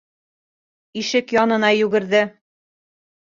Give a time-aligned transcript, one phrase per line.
[1.01, 2.23] Ишек янына йүгерҙе.